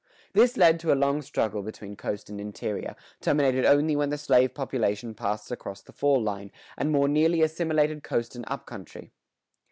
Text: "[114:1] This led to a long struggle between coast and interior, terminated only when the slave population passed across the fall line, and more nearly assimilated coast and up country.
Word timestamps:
"[114:1] 0.33 0.33
This 0.33 0.57
led 0.57 0.79
to 0.79 0.91
a 0.91 0.95
long 0.95 1.21
struggle 1.21 1.61
between 1.61 1.95
coast 1.95 2.27
and 2.27 2.41
interior, 2.41 2.95
terminated 3.21 3.65
only 3.67 3.95
when 3.95 4.09
the 4.09 4.17
slave 4.17 4.55
population 4.55 5.13
passed 5.13 5.51
across 5.51 5.83
the 5.83 5.91
fall 5.93 6.19
line, 6.19 6.51
and 6.75 6.91
more 6.91 7.07
nearly 7.07 7.43
assimilated 7.43 8.01
coast 8.01 8.35
and 8.35 8.43
up 8.47 8.65
country. 8.65 9.11